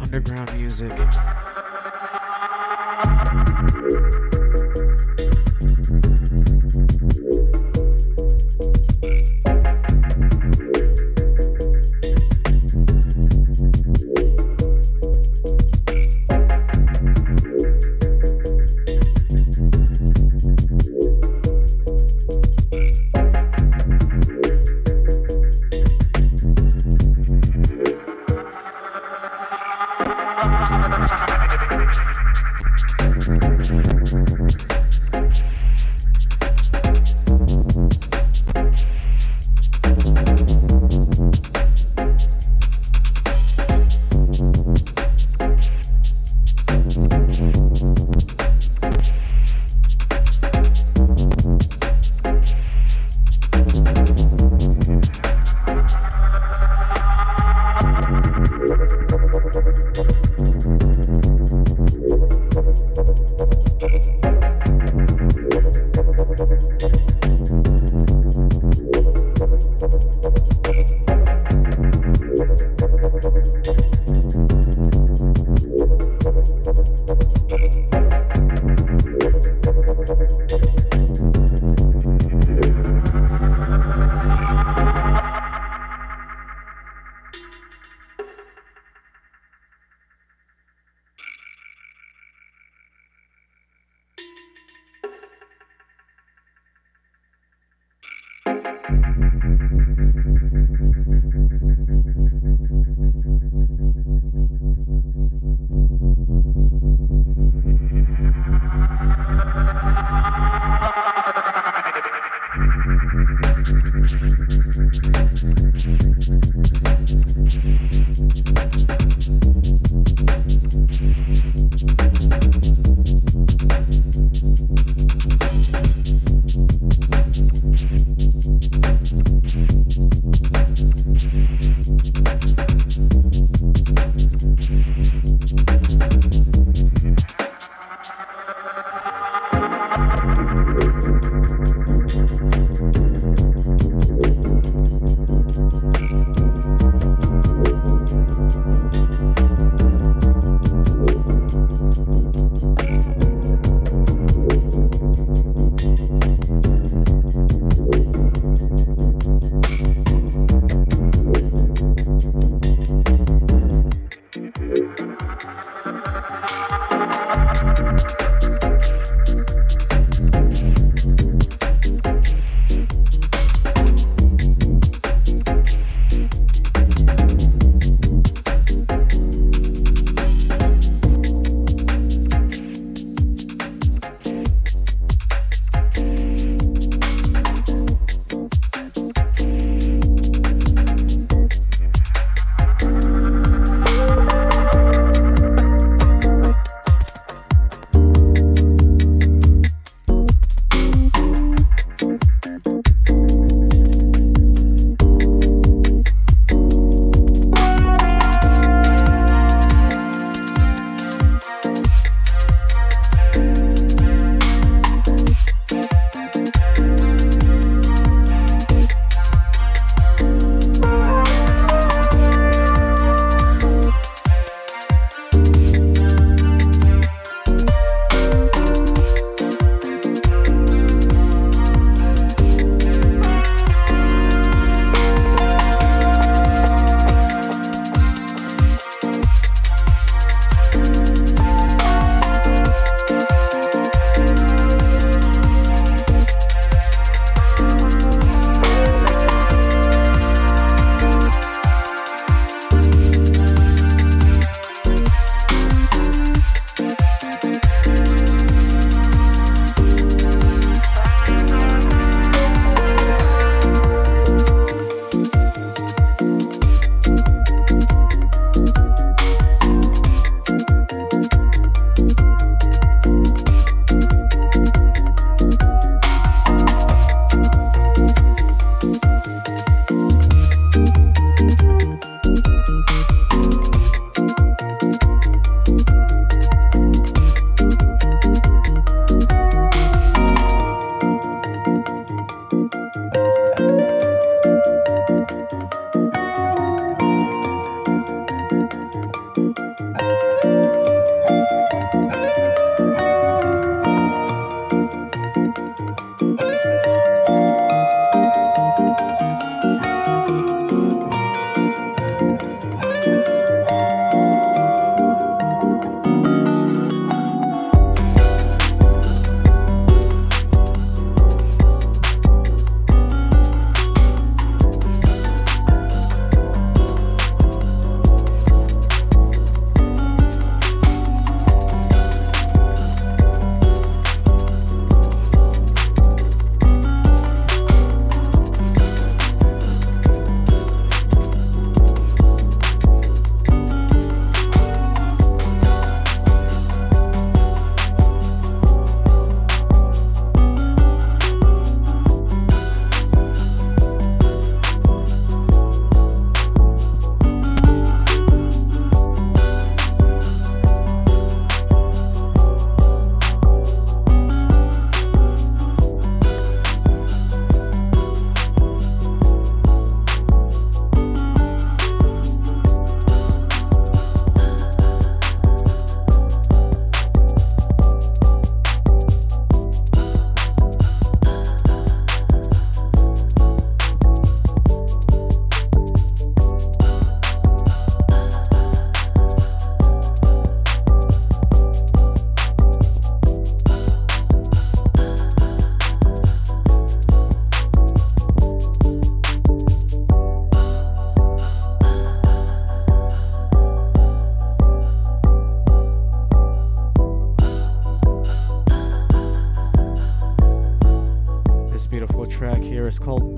underground 0.00 0.45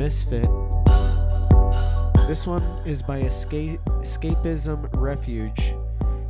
Misfit. 0.09 0.49
This 2.27 2.47
one 2.47 2.63
is 2.87 3.03
by 3.03 3.19
Escape- 3.19 3.79
Escapism 4.01 4.89
Refuge. 4.95 5.75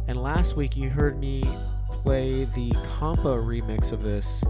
And 0.09 0.21
last 0.21 0.57
week 0.57 0.77
you 0.77 0.91
heard 0.91 1.17
me 1.21 1.45
play 1.89 2.47
the 2.57 2.73
Compa 2.99 3.39
remix 3.39 3.93
of 3.93 4.03
this. 4.03 4.41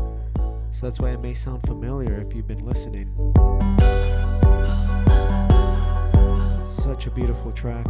So 0.72 0.86
that's 0.86 0.98
why 0.98 1.10
it 1.10 1.20
may 1.20 1.34
sound 1.34 1.60
familiar 1.66 2.24
if 2.26 2.34
you've 2.34 2.48
been 2.48 2.64
listening. 2.64 3.14
Such 6.66 7.06
a 7.06 7.10
beautiful 7.10 7.52
track. 7.52 7.86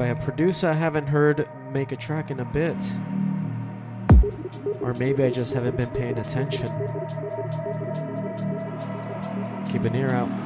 By 0.00 0.06
a 0.06 0.16
producer 0.16 0.66
I 0.66 0.72
haven't 0.72 1.08
heard 1.08 1.46
make 1.74 1.92
a 1.92 1.96
track 1.96 2.30
in 2.30 2.40
a 2.40 2.44
bit. 2.46 2.74
Or 4.80 4.94
maybe 4.94 5.22
I 5.22 5.28
just 5.28 5.52
haven't 5.52 5.76
been 5.76 5.90
paying 5.90 6.16
attention. 6.16 6.68
Keep 9.70 9.84
an 9.84 9.94
ear 9.94 10.08
out. 10.08 10.39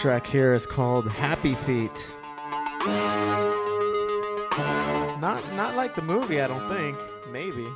Track 0.00 0.26
here 0.26 0.54
is 0.54 0.64
called 0.64 1.12
Happy 1.12 1.54
Feet. 1.54 2.14
Not 5.20 5.42
not 5.54 5.76
like 5.76 5.94
the 5.94 6.00
movie, 6.00 6.40
I 6.40 6.46
don't 6.46 6.66
think. 6.68 6.96
Maybe. 7.30 7.68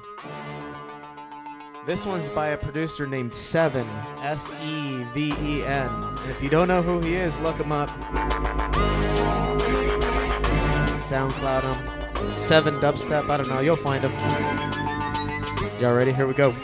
This 1.85 2.07
one's 2.07 2.31
by 2.31 2.49
a 2.49 2.57
producer 2.57 3.07
named 3.07 3.35
Seven, 3.35 3.87
S 4.23 4.54
E 4.64 5.02
V 5.12 5.35
E 5.38 5.64
N. 5.66 5.90
If 6.31 6.43
you 6.43 6.49
don't 6.49 6.66
know 6.66 6.81
who 6.81 6.99
he 7.00 7.14
is, 7.14 7.38
look 7.40 7.57
him 7.57 7.73
up. 7.73 7.90
SoundCloud 11.04 11.75
him. 11.75 12.38
Seven 12.38 12.76
Dubstep, 12.76 13.28
I 13.28 13.37
don't 13.37 13.50
know, 13.50 13.61
you'll 13.61 13.76
find 13.76 14.02
him. 14.02 14.12
Y'all 15.78 15.95
ready? 15.95 16.12
Here 16.12 16.26
we 16.26 16.33
go. 16.33 16.54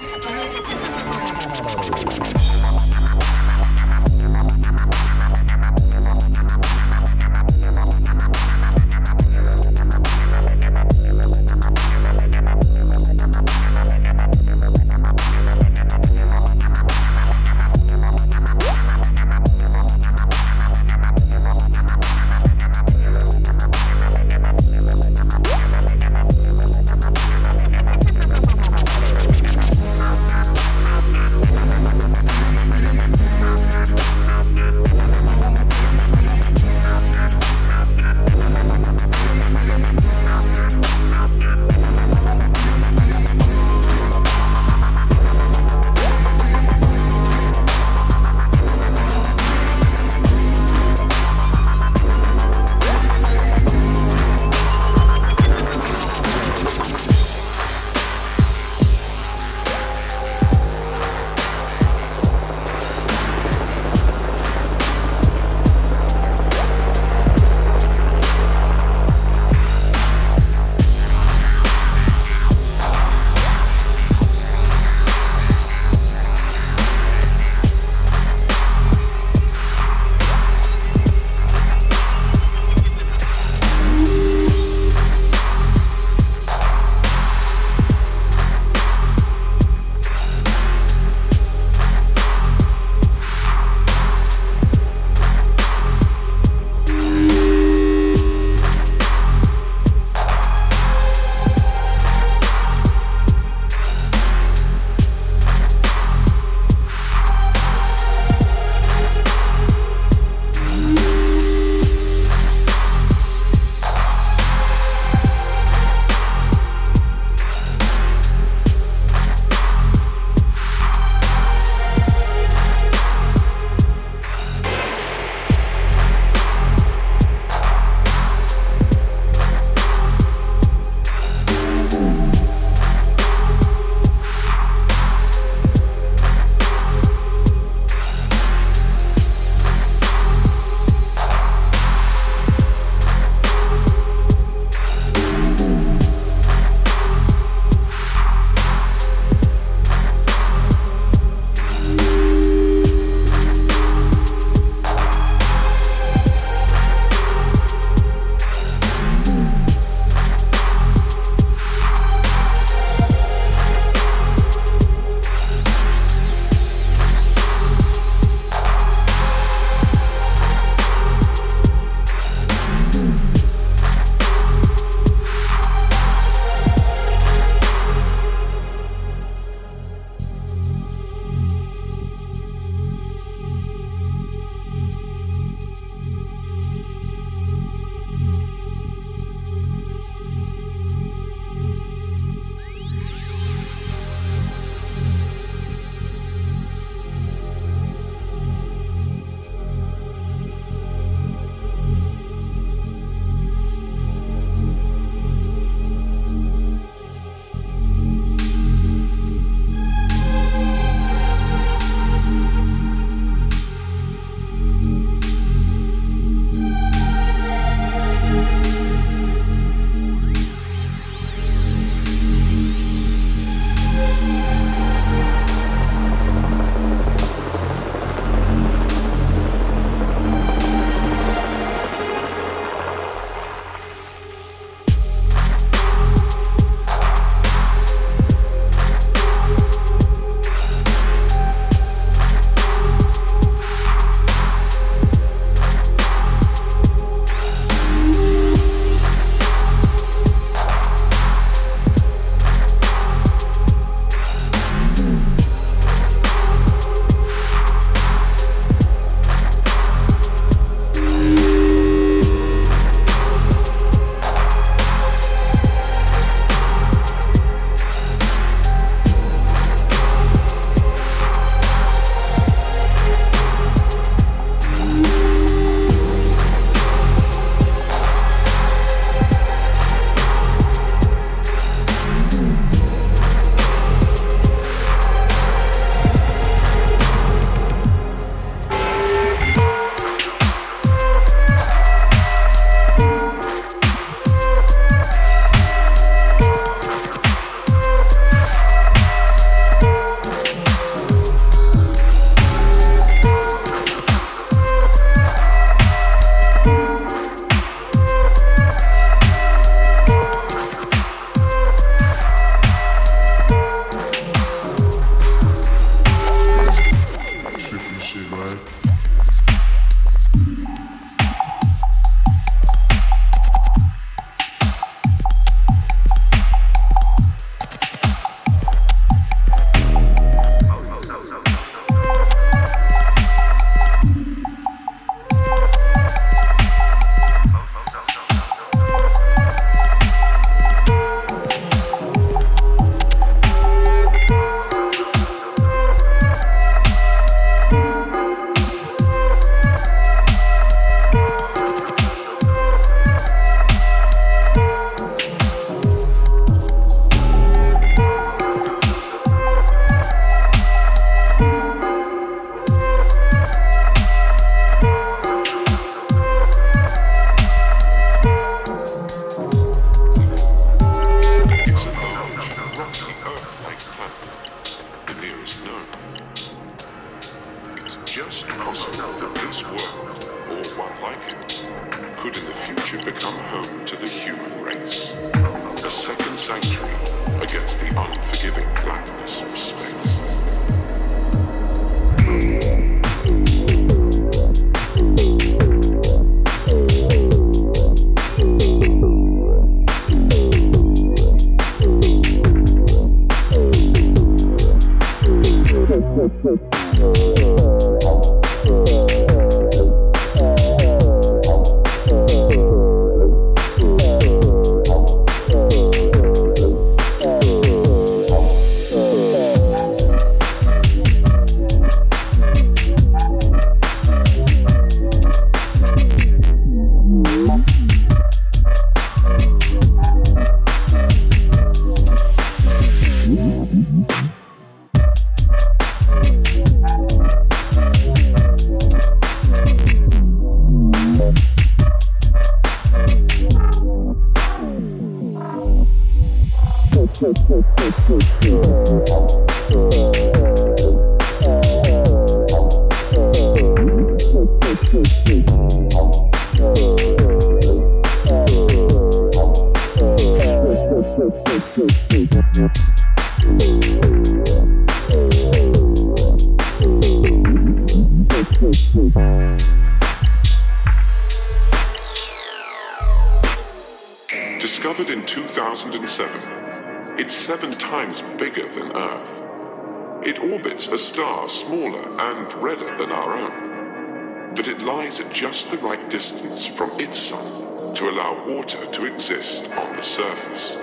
Lies 485.10 485.20
at 485.20 485.32
just 485.32 485.70
the 485.72 485.78
right 485.78 486.08
distance 486.08 486.64
from 486.64 486.90
its 487.00 487.18
sun 487.18 487.94
to 487.94 488.08
allow 488.08 488.32
water 488.46 488.86
to 488.92 489.06
exist 489.06 489.64
on 489.64 489.96
the 489.96 490.02
surface. 490.02 490.76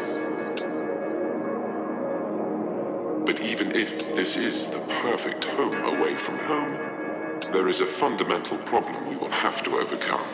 But 3.25 3.39
even 3.39 3.71
if 3.73 4.13
this 4.15 4.35
is 4.35 4.67
the 4.67 4.79
perfect 5.01 5.45
home 5.45 5.81
away 5.95 6.15
from 6.15 6.39
home, 6.39 6.73
there 7.53 7.69
is 7.69 7.79
a 7.79 7.85
fundamental 7.85 8.57
problem 8.59 9.07
we 9.07 9.15
will 9.15 9.29
have 9.29 9.63
to 9.63 9.77
overcome. 9.77 10.27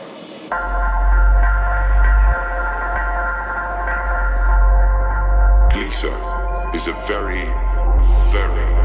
Gliese 5.69 6.75
is 6.75 6.87
a 6.87 6.93
very, 7.05 7.45
very 8.31 8.82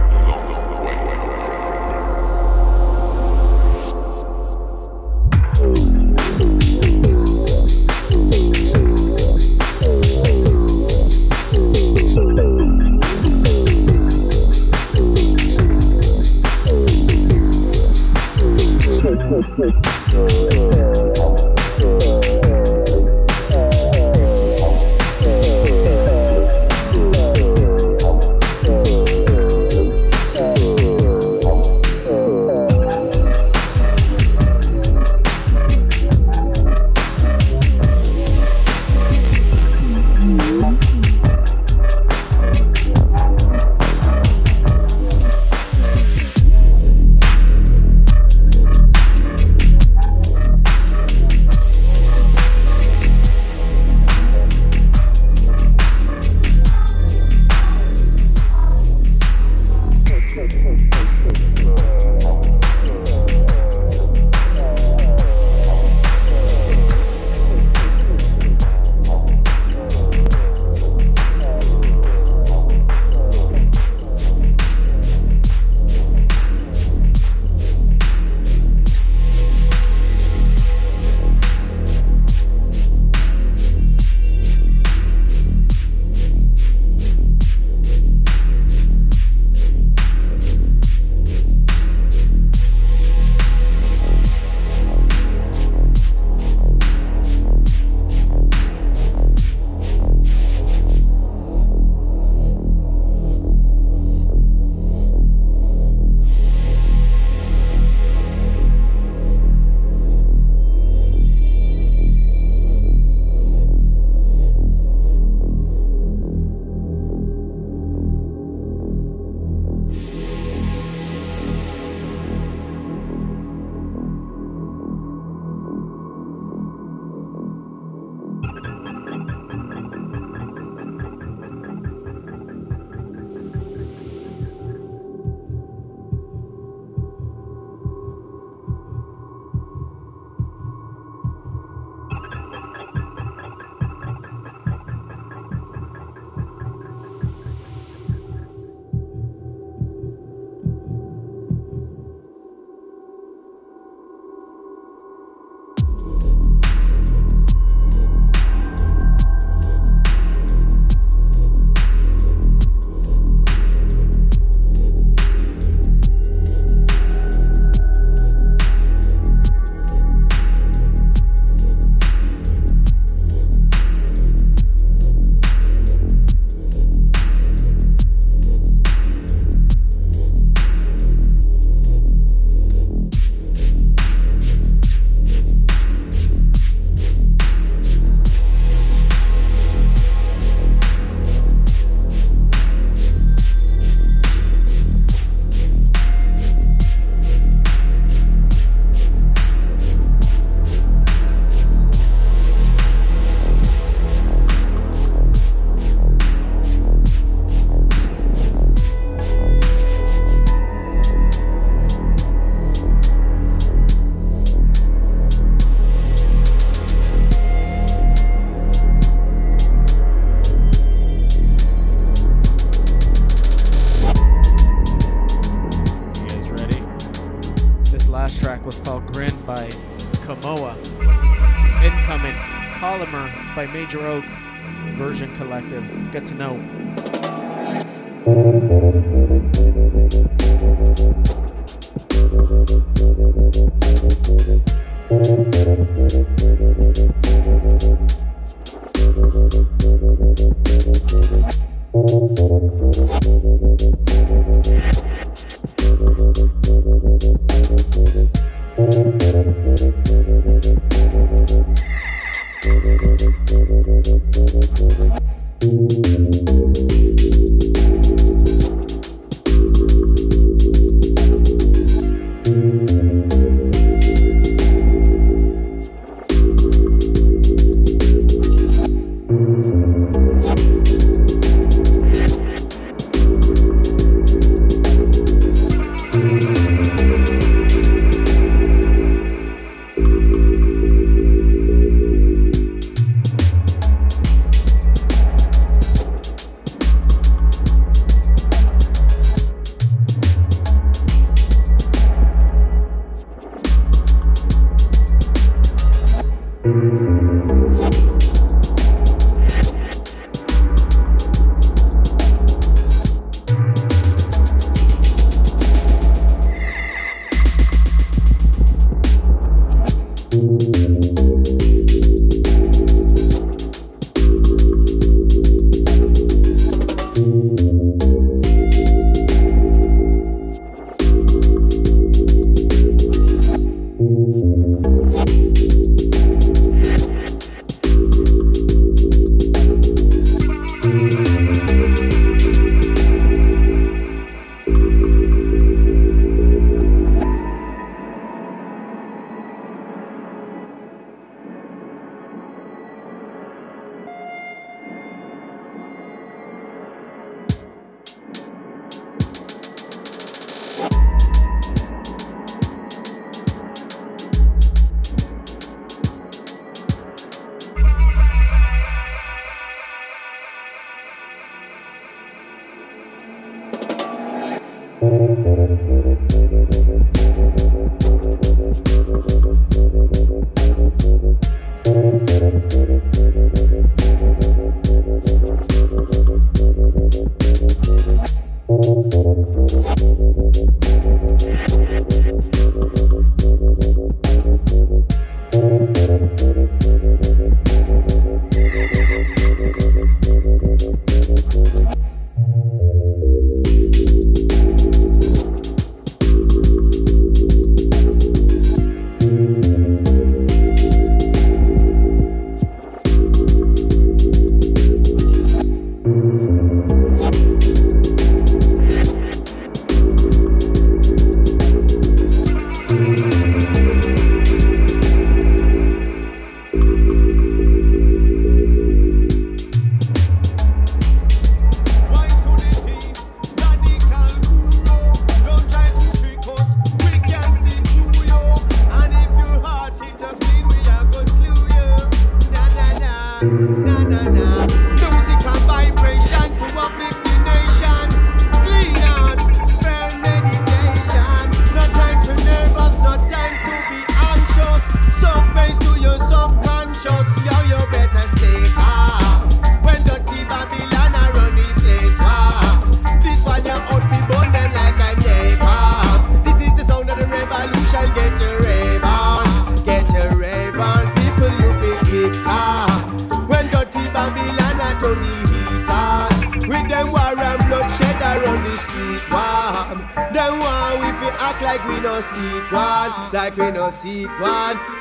Colomer 233.89 234.38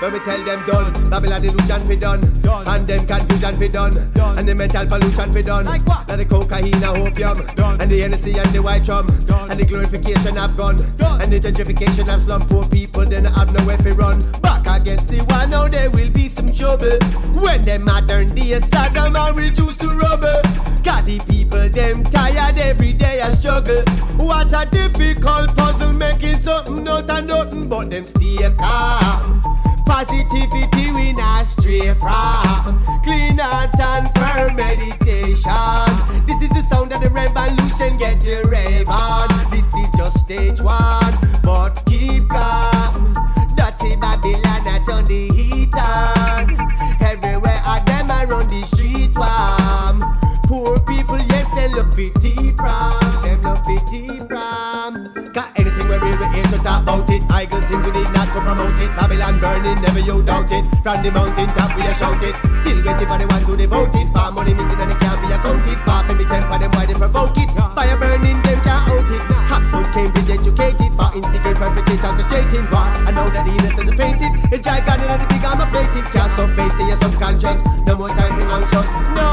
When 0.07 0.13
we 0.13 0.19
tell 0.21 0.41
them 0.41 0.65
done, 0.65 1.09
Babylon 1.09 1.43
illusion 1.43 1.85
be 1.85 1.97
done. 1.97 2.21
done. 2.41 2.65
And 2.65 2.87
them 2.87 3.05
confusion 3.05 3.59
be 3.59 3.67
done. 3.67 4.09
done. 4.13 4.39
And 4.39 4.47
the 4.47 4.55
mental 4.55 4.85
pollution 4.85 5.33
be 5.33 5.41
done. 5.41 5.65
Like 5.65 5.85
what? 5.85 6.09
And 6.09 6.21
the 6.21 6.25
cocaine 6.25 6.75
and 6.75 6.85
opium. 6.85 7.45
Done. 7.55 7.81
And 7.81 7.91
the 7.91 7.99
Hennessy 7.99 8.37
and 8.39 8.49
the 8.53 8.61
white 8.61 8.85
drum. 8.85 9.05
Done. 9.25 9.51
And 9.51 9.59
the 9.59 9.65
glorification 9.65 10.37
have 10.37 10.55
gone. 10.55 10.77
Done. 10.95 11.21
And 11.21 11.33
the 11.33 11.41
gentrification 11.41 12.07
have 12.07 12.21
slum. 12.21 12.47
Poor 12.47 12.65
people 12.69 13.03
then 13.03 13.27
I 13.27 13.37
have 13.37 13.51
nowhere 13.51 13.75
to 13.75 13.93
run. 13.95 14.21
Back 14.39 14.65
against 14.79 15.09
the 15.09 15.25
one, 15.25 15.49
now 15.49 15.67
there 15.67 15.89
will 15.89 16.09
be 16.11 16.29
some 16.29 16.53
trouble. 16.53 16.97
When 17.43 17.65
the 17.65 17.77
modern 17.77 18.29
day 18.29 18.55
Saddam 18.63 19.13
are 19.13 19.33
reduced 19.33 19.81
to 19.81 19.87
rubber. 19.87 20.41
Got 20.83 21.05
the 21.05 21.19
people 21.27 21.67
them 21.67 22.05
tired 22.05 22.57
every 22.57 22.93
day 22.93 23.19
I 23.19 23.31
struggle. 23.31 23.83
What 24.15 24.53
a 24.53 24.65
difficult 24.71 25.53
puzzle 25.57 25.91
making 25.91 26.37
something 26.37 26.87
out 26.87 27.09
of 27.09 27.25
nothing, 27.25 27.67
but 27.67 27.91
them 27.91 28.05
stay 28.05 28.49
calm. 28.57 29.46
Positivity 29.87 30.91
we 30.91 31.13
not 31.13 31.45
stray 31.45 31.93
from. 31.93 32.83
Clean 33.03 33.37
heart 33.37 33.79
and 33.79 34.11
firm 34.15 34.55
meditation. 34.57 36.27
This 36.27 36.41
is 36.41 36.49
the 36.49 36.63
sound 36.69 36.91
of 36.91 37.01
the 37.01 37.09
revolution. 37.09 37.97
Get 37.97 38.23
your 38.25 38.46
never 59.75 59.99
you 59.99 60.21
doubt 60.23 60.51
it. 60.51 60.65
From 60.83 61.03
the 61.03 61.11
mountain 61.11 61.47
top, 61.55 61.75
we 61.75 61.83
are 61.83 61.93
shout 61.95 62.21
it. 62.23 62.35
Still 62.61 62.79
waiting 62.85 63.07
for 63.07 63.17
the 63.17 63.27
one 63.27 63.43
to 63.45 63.53
devote 63.57 63.95
it. 63.95 64.07
Far 64.13 64.31
money 64.31 64.53
missing 64.53 64.79
and 64.79 64.91
it 64.91 64.99
can't 64.99 65.19
be 65.21 65.27
accounted. 65.33 65.79
Far 65.83 66.07
from 66.07 66.17
me 66.17 66.25
temper, 66.25 66.57
them 66.59 66.71
why 66.71 66.85
they 66.85 66.93
provoke 66.93 67.37
it. 67.37 67.49
Fire 67.75 67.97
burning, 67.97 68.41
them 68.41 68.59
can't 68.61 68.87
out 68.87 69.09
it. 69.11 69.23
Oxford, 69.51 69.87
Cambridge, 69.93 70.29
educated. 70.29 70.91
For 70.95 71.09
instigate, 71.15 71.57
perpetrate, 71.57 72.03
orchestrating 72.05 72.65
war. 72.71 72.87
I 73.07 73.11
know 73.11 73.27
that 73.29 73.43
the 73.43 73.53
innocent 73.53 73.91
face 73.97 74.21
it. 74.21 74.33
The 74.51 74.57
giant 74.59 74.87
and 74.87 75.21
the 75.21 75.27
big 75.27 75.43
armor 75.43 75.67
plated. 75.67 76.05
Cast 76.13 76.35
some 76.35 76.55
base 76.55 76.73
to 76.73 76.83
your 76.85 76.97
subconscious. 76.97 77.59
No 77.85 77.95
more 77.97 78.09
time 78.09 78.33
for 78.39 78.47
anxious. 78.47 78.87
No, 79.17 79.27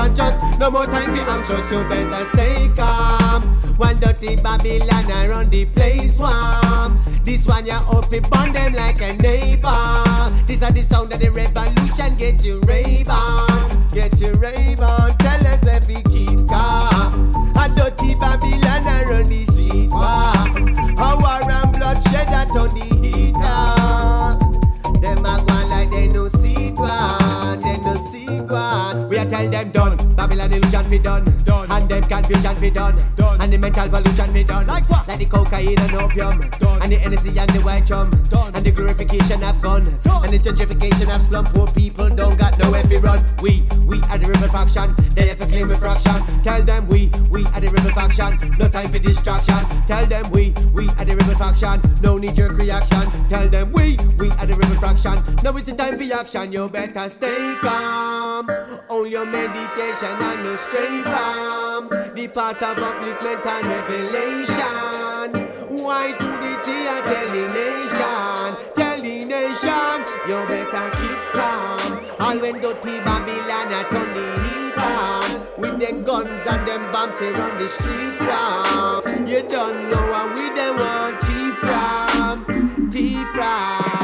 subconscious. 0.00 0.58
No 0.58 0.70
more 0.70 0.86
time 0.86 1.14
for 1.14 1.22
anxious. 1.22 1.72
You 1.72 1.84
better 1.88 2.24
stay 2.32 2.70
calm. 2.76 3.42
One 3.76 3.98
dirty 3.98 4.36
Babylon 4.36 5.10
around 5.10 5.50
the 5.50 5.64
place 5.66 6.18
warm. 6.18 7.00
This 7.24 7.46
one 7.46 7.66
you 7.66 7.72
up 7.72 8.12
it 8.12 8.28
burn 8.30 8.52
them 8.52 8.74
like 8.74 9.00
a 9.00 9.14
neighbor. 9.14 10.44
This 10.46 10.62
are 10.62 10.72
the 10.72 10.82
sound 10.82 11.12
of 11.12 11.20
the 11.20 11.30
revolution. 11.30 12.16
Get 12.16 12.44
you 12.44 12.60
rave 12.60 13.08
on, 13.08 13.88
get 13.88 14.20
you 14.20 14.32
rave 14.34 14.80
on. 14.80 15.16
Tell 15.18 15.46
us 15.46 15.66
if 15.66 15.88
we 15.88 16.02
keep 16.02 16.48
calm. 16.48 17.32
A 17.56 17.68
dirty 17.74 18.14
Babylon 18.14 18.86
around 18.86 19.28
the 19.28 19.44
streets 19.46 19.92
warm. 19.92 20.98
A 20.98 21.16
war 21.16 21.50
and 21.50 21.72
bloodshed 21.72 22.28
that 22.28 22.50
on 22.50 22.68
the 22.74 22.84
heater. 23.00 24.29
Tell 29.40 29.50
them 29.50 29.70
done, 29.70 29.99
Be 30.90 30.98
done, 30.98 31.22
done. 31.44 31.70
and 31.70 31.88
them 31.88 32.02
confusion 32.02 32.60
be 32.60 32.68
done, 32.68 33.00
done. 33.14 33.40
and 33.40 33.52
the 33.52 33.58
mental 33.58 33.88
pollution 33.88 34.32
be 34.32 34.42
done. 34.42 34.66
Like 34.66 34.90
what? 34.90 35.06
Like 35.06 35.20
the 35.20 35.26
cocaine 35.26 35.78
and 35.78 35.94
opium, 35.94 36.40
done. 36.58 36.82
and 36.82 36.90
the 36.90 36.96
Hennessy 36.96 37.38
and 37.38 37.48
the 37.50 37.60
white 37.60 37.86
drum, 37.86 38.10
done. 38.28 38.52
and 38.56 38.66
the 38.66 38.72
glorification 38.72 39.44
of 39.44 39.60
gun, 39.60 39.84
done. 40.02 40.24
and 40.24 40.32
the 40.34 40.38
gentrification 40.38 41.14
of 41.14 41.22
slum. 41.22 41.46
Poor 41.46 41.68
people 41.68 42.08
don't 42.08 42.36
got 42.36 42.58
nowhere 42.58 42.82
to 42.82 42.98
run. 42.98 43.24
We, 43.40 43.62
we 43.86 44.00
are 44.10 44.18
the 44.18 44.26
rebel 44.26 44.48
faction, 44.48 44.92
they 45.14 45.28
have 45.28 45.38
to 45.38 45.46
claim 45.46 45.70
a 45.70 45.76
fraction. 45.78 46.42
Tell 46.42 46.60
them 46.60 46.88
we, 46.88 47.08
we 47.30 47.44
are 47.46 47.60
the 47.60 47.68
rebel 47.70 47.92
faction, 47.92 48.36
no 48.58 48.68
time 48.68 48.88
for 48.90 48.98
distraction. 48.98 49.62
Tell 49.86 50.04
them 50.06 50.28
we, 50.32 50.50
we 50.74 50.88
are 50.88 51.04
the 51.04 51.14
rebel 51.14 51.36
faction, 51.36 51.80
no 52.02 52.18
knee 52.18 52.32
jerk 52.32 52.58
reaction. 52.58 53.06
Tell 53.28 53.48
them 53.48 53.70
we, 53.70 53.96
we 54.18 54.30
are 54.30 54.46
the 54.46 54.56
rebel 54.58 54.80
faction, 54.80 55.22
now 55.44 55.56
it's 55.56 55.70
the 55.70 55.76
time 55.76 55.96
for 55.96 56.14
action. 56.14 56.50
You 56.50 56.68
better 56.68 57.08
stay 57.08 57.54
calm, 57.60 58.50
on 58.88 59.08
your 59.08 59.24
meditation 59.24 60.16
and 60.18 60.42
no 60.42 60.56
from 61.02 61.88
the 62.14 62.28
part 62.28 62.62
of 62.62 62.76
upliftment 62.76 63.46
and 63.46 63.66
revelation. 63.66 65.30
Why 65.82 66.12
to 66.12 66.24
the 66.24 66.60
T 66.64 66.70
and 66.72 67.04
tell 67.04 67.28
the 67.30 67.44
nation, 67.54 68.56
tell 68.74 69.00
the 69.00 69.24
nation, 69.24 70.04
you 70.28 70.46
better 70.46 70.90
keep 70.98 71.20
calm. 71.32 72.00
All 72.20 72.38
when 72.38 72.60
dirty 72.60 72.98
Babylon 73.00 73.72
a 73.72 73.84
turn 73.88 74.12
the 74.14 74.26
heat 74.44 74.78
on, 74.78 75.60
with 75.60 75.78
them 75.80 76.04
guns 76.04 76.46
and 76.48 76.66
them 76.68 76.90
bombs 76.92 77.20
we 77.20 77.30
run 77.30 77.58
the 77.58 77.68
streets 77.68 78.22
from. 78.22 79.26
You 79.26 79.42
don't 79.48 79.90
know 79.90 80.04
where 80.12 80.28
we 80.34 80.46
them 80.54 80.76
want 80.76 81.20
tea 81.22 81.50
from, 81.52 82.90
tea 82.90 83.24
from. 83.34 83.99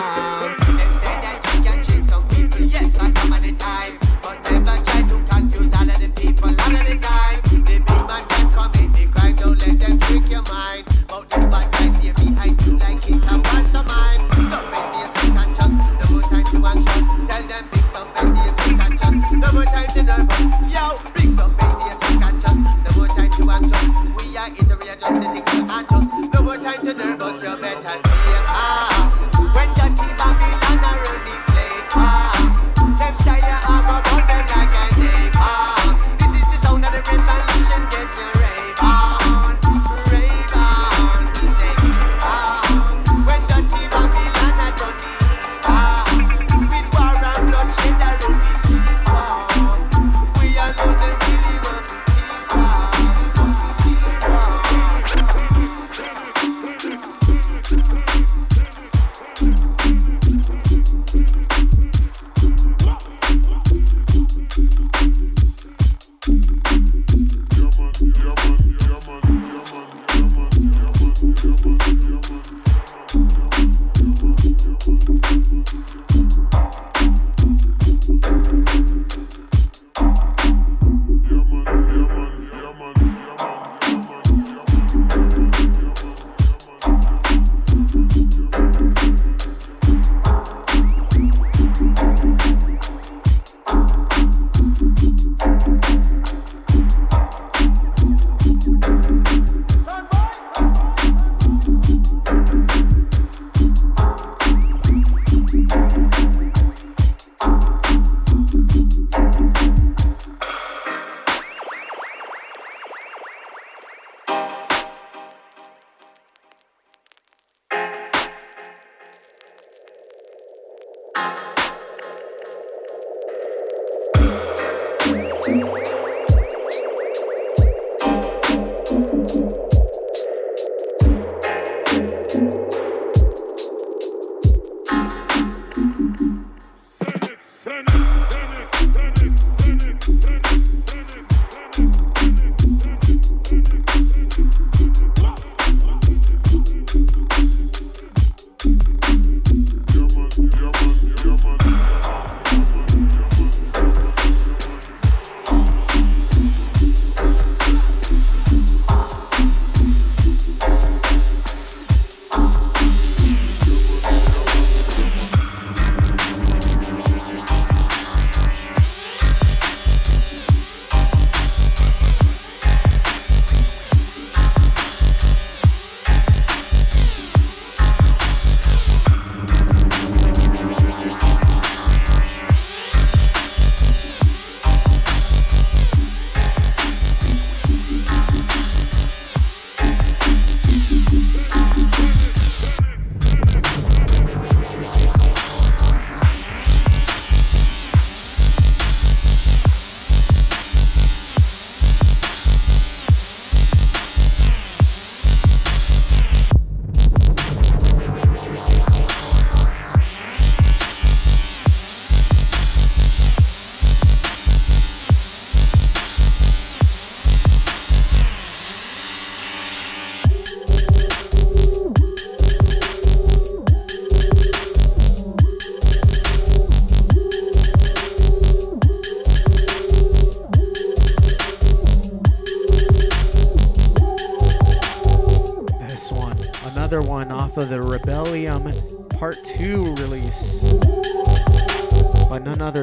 The 6.37 6.43
people 6.43 6.51
of 6.51 6.87
the 6.87 6.97
time. 7.01 7.41
The 7.43 7.59
big 7.65 7.89
man 7.89 8.25
can 8.29 8.51
commit 8.51 8.93
the 8.93 9.05
crime, 9.13 9.35
don't 9.37 9.59
let 9.59 9.79
them 9.79 9.99
trick 10.01 10.29
your 10.31 10.43
mind. 10.43 10.87
About 11.05 11.29
this 11.29 11.47
bad 11.47 11.75
here 12.01 12.15
behind 12.15 12.67
you 12.67 12.79
like 12.79 13.09
it's 13.09 13.27
a 13.27 13.39
pantomime. 13.41 14.21
So 14.37 14.59
make 14.71 14.93
your 14.97 15.09
subconscious, 15.17 15.73
no 15.97 16.05
more 16.13 16.27
time 16.29 16.45
to 16.45 16.59
anxious. 16.67 17.05
Tell 17.27 17.45
them 17.47 17.65
big 17.73 17.87
some 17.93 18.09
make 18.15 18.37
your 18.37 18.53
subconscious, 18.57 19.15
no 19.33 19.49
more 19.53 19.65
time 19.65 19.89
to 19.95 20.03
nervous. 20.03 20.45
Yo, 20.73 20.85
big 21.15 21.31
some 21.37 21.53
make 21.57 21.81
your 21.87 21.97
subconscious, 22.01 22.59
no 22.85 22.91
more 22.97 23.09
time 23.09 23.31
to 23.33 23.43
anxious. 23.51 23.87
We 24.17 24.37
are 24.37 24.51
here 24.51 24.67
to 24.69 24.77
readjust 24.77 25.21
the 25.21 25.29
things 25.33 25.51
you 25.55 25.65
anxious. 25.71 26.07
No 26.35 26.43
more 26.43 26.59
time 26.59 26.81
to 26.85 26.93
nervous, 26.95 27.43
you 27.43 27.57
better 27.57 27.99
stay 27.99 28.46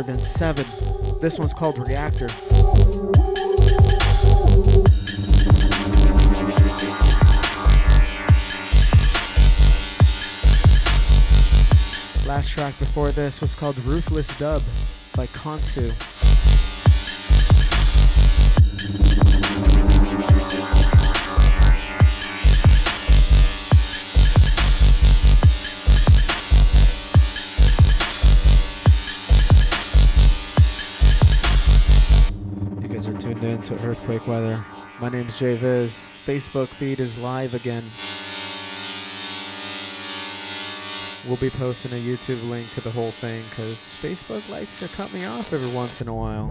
than 0.03 0.21
Seven. 0.21 0.65
This 1.19 1.39
one's 1.39 1.53
called 1.53 1.77
Reactor. 1.87 2.27
Last 12.27 12.49
track 12.49 12.77
before 12.77 13.11
this 13.11 13.41
was 13.41 13.55
called 13.55 13.77
Ruthless 13.85 14.37
Dub 14.37 14.61
by 15.15 15.27
Konsu. 15.27 16.12
To 33.63 33.79
Earthquake 33.85 34.27
Weather. 34.27 34.63
My 34.99 35.07
name's 35.07 35.39
JVIZ. 35.39 36.11
Facebook 36.25 36.67
feed 36.67 36.99
is 36.99 37.17
live 37.17 37.53
again. 37.53 37.85
We'll 41.25 41.37
be 41.37 41.49
posting 41.49 41.93
a 41.93 41.95
YouTube 41.95 42.49
link 42.49 42.69
to 42.71 42.81
the 42.81 42.91
whole 42.91 43.11
thing 43.11 43.41
because 43.49 43.75
Facebook 44.01 44.49
likes 44.49 44.79
to 44.81 44.89
cut 44.89 45.13
me 45.13 45.23
off 45.23 45.53
every 45.53 45.69
once 45.69 46.01
in 46.01 46.09
a 46.09 46.13
while. 46.13 46.49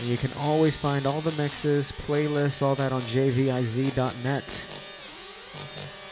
And 0.00 0.08
you 0.08 0.16
can 0.16 0.32
always 0.32 0.76
find 0.76 1.06
all 1.06 1.20
the 1.20 1.30
mixes, 1.32 1.92
playlists, 1.92 2.60
all 2.60 2.74
that 2.74 2.90
on 2.90 3.02
jviz.net. 3.02 4.42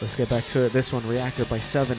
Let's 0.01 0.15
get 0.15 0.29
back 0.29 0.45
to 0.45 0.59
it. 0.65 0.71
This 0.71 0.93
one, 0.93 1.05
Reactor 1.09 1.43
by 1.43 1.57
7. 1.57 1.97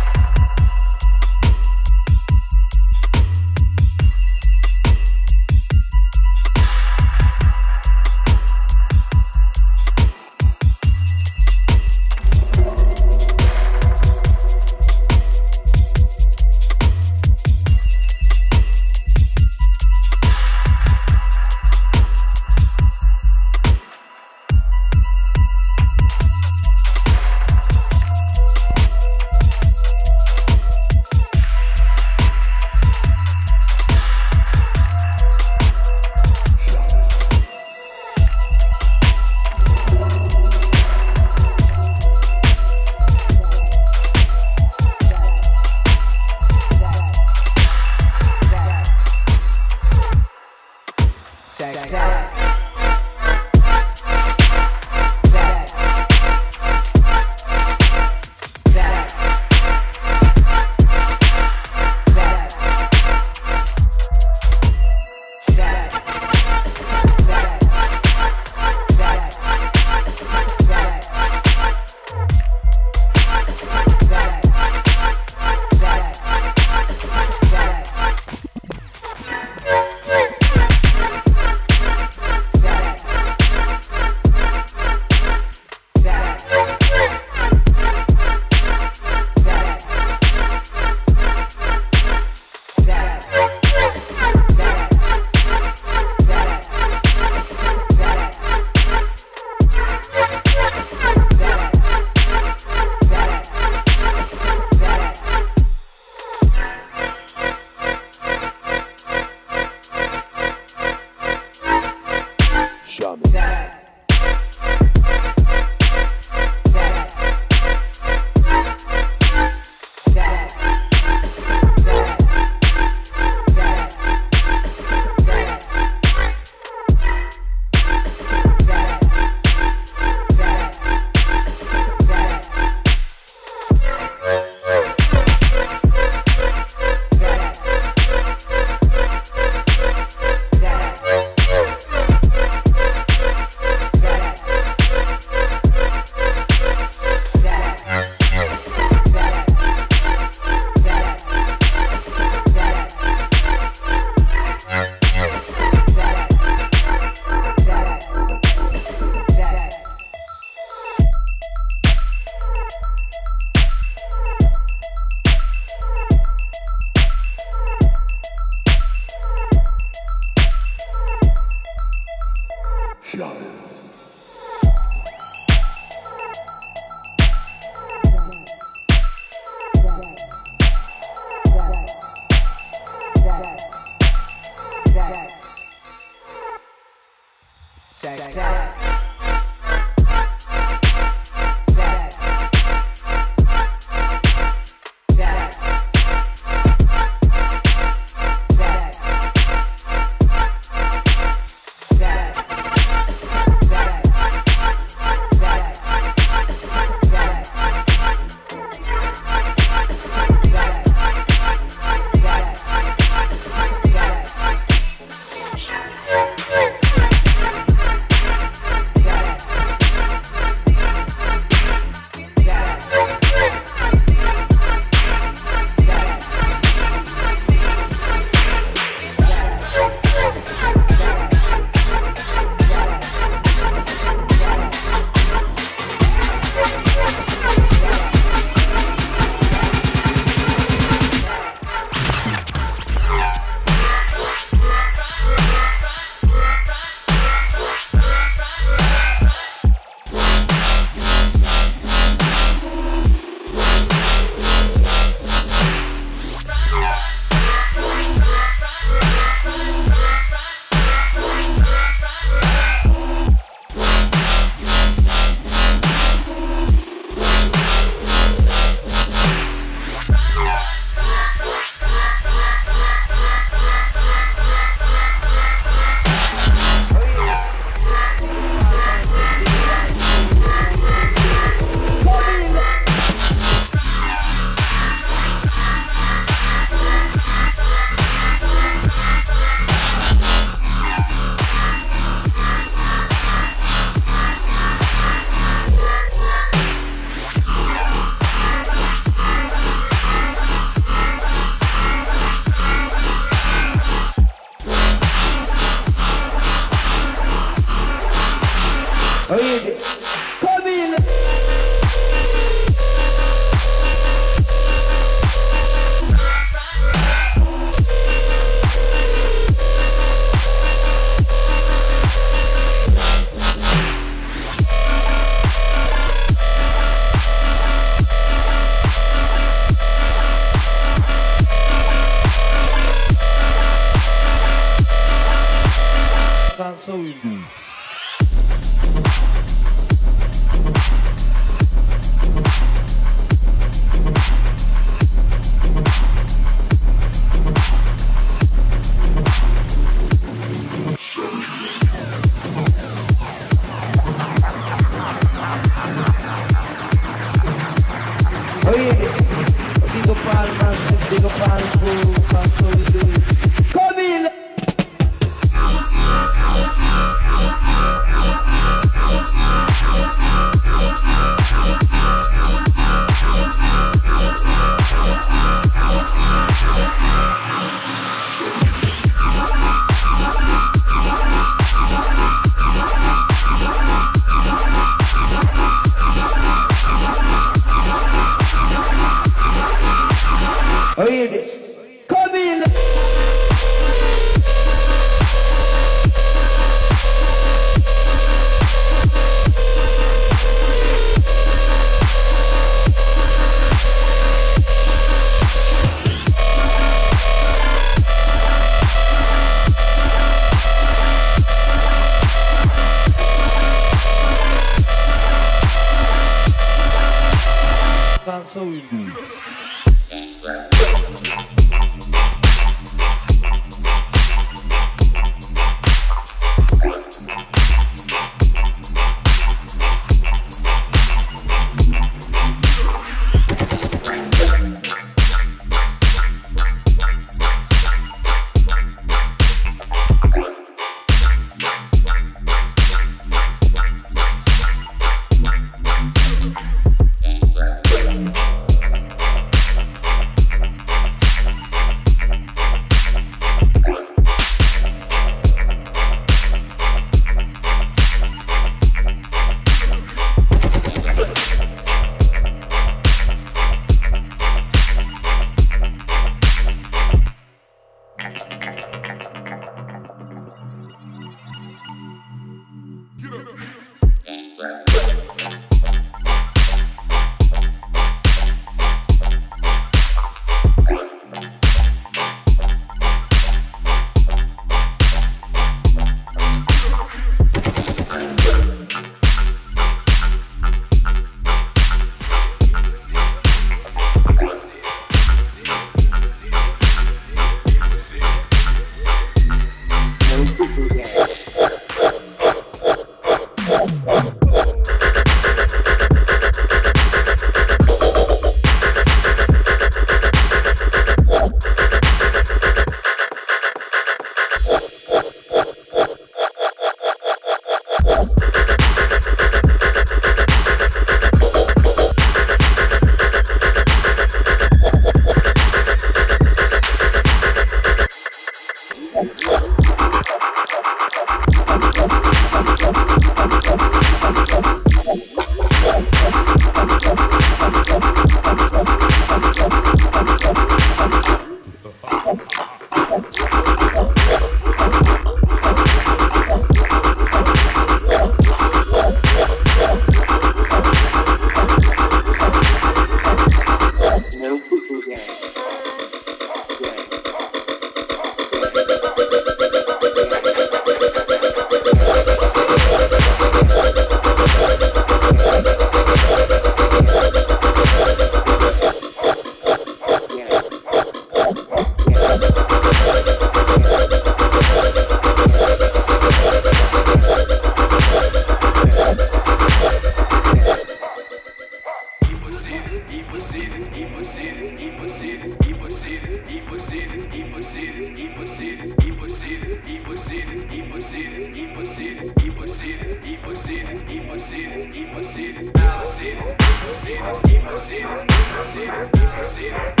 Mercedes, 594.51 594.95
E 594.97 595.05
Mercedes, 595.05 595.71
Mercedes, 595.71 596.57
Mercedes, 596.83 597.21
Mercedes, 597.21 597.63
Mercedes, 597.63 597.63
Mercedes, 597.63 598.11
Mercedes, 598.11 598.25
Mercedes, 598.43 599.09
Mercedes, 599.13 599.37
Mercedes, 599.37 600.00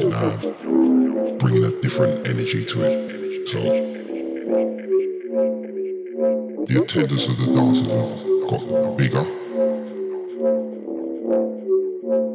it 0.00 0.08
now, 0.08 0.26
uh, 0.26 1.38
bringing 1.38 1.64
a 1.64 1.70
different 1.80 2.26
energy 2.26 2.64
to 2.64 2.82
it. 2.82 3.48
So 3.48 3.60
the 6.66 6.82
attendance 6.82 7.28
of 7.28 7.36
the 7.38 7.46
dancers 7.54 7.86
have 7.86 8.10
got 8.48 8.96
bigger. 8.96 9.24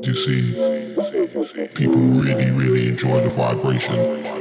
You 0.03 0.16
see, 0.16 0.53
people 1.76 2.01
really, 2.01 2.51
really 2.51 2.88
enjoy 2.88 3.22
the 3.22 3.30
vibration. 3.30 4.40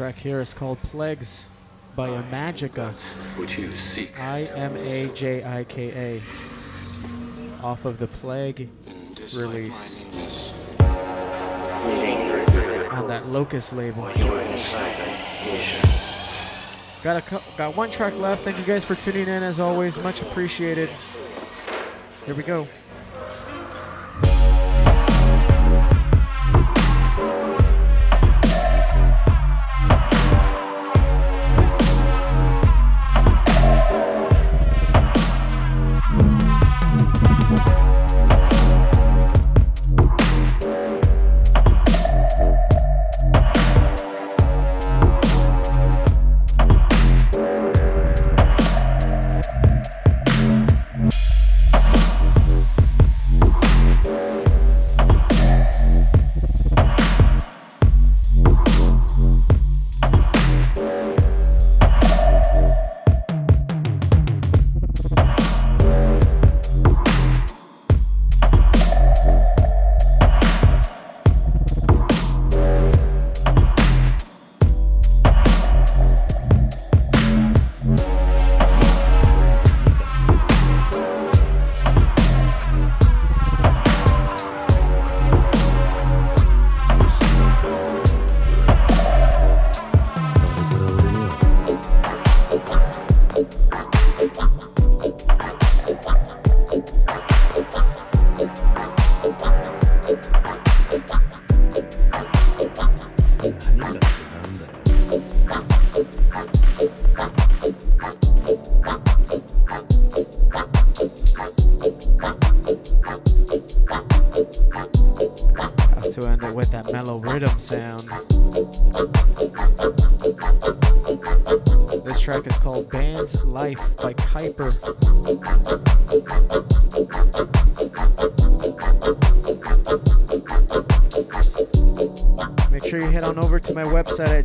track 0.00 0.16
here 0.16 0.40
is 0.40 0.54
called 0.54 0.80
Plagues 0.84 1.46
by 1.94 2.08
Imajika. 2.08 2.94
Which 3.38 3.58
you 3.58 3.70
seek. 3.72 4.18
I 4.18 4.44
M 4.44 4.74
A 4.74 5.08
J 5.08 5.44
I 5.44 5.62
K 5.64 5.90
A. 5.90 6.22
Off 7.62 7.84
of 7.84 7.98
the 7.98 8.06
Plague 8.06 8.70
release 9.34 10.06
on 12.90 13.08
that 13.08 13.26
Locust 13.26 13.74
label. 13.74 14.04
Got 17.02 17.18
a 17.18 17.42
got 17.58 17.76
one 17.76 17.90
track 17.90 18.14
left. 18.14 18.42
Thank 18.42 18.56
you 18.56 18.64
guys 18.64 18.86
for 18.86 18.94
tuning 18.94 19.28
in 19.28 19.42
as 19.42 19.60
always. 19.60 19.98
Much 19.98 20.22
appreciated. 20.22 20.88
Here 22.24 22.34
we 22.34 22.42
go. 22.42 22.66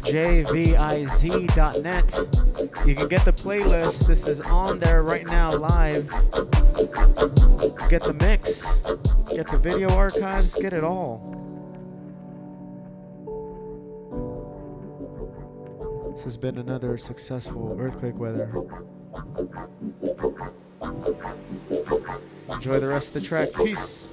jviz.net. 0.06 0.88
You 2.86 2.96
can 2.96 3.08
get 3.08 3.26
the 3.26 3.34
playlist. 3.34 4.06
This 4.08 4.28
is 4.28 4.42
on 4.42 4.80
there 4.80 5.02
right 5.02 5.28
now 5.28 5.52
live. 5.56 6.08
Get 7.90 8.04
the 8.04 8.16
mix, 8.22 8.82
get 9.30 9.48
the 9.48 9.58
video 9.58 9.90
archives, 9.96 10.54
get 10.56 10.74
it 10.74 10.84
all. 10.84 11.32
This 16.14 16.24
has 16.24 16.38
been 16.38 16.58
another 16.60 16.98
successful 16.98 17.76
earthquake 17.80 18.18
weather. 18.18 18.52
Enjoy 22.52 22.80
the 22.80 22.88
rest 22.88 23.08
of 23.10 23.14
the 23.16 23.22
track. 23.22 23.50
Peace. 23.54 24.12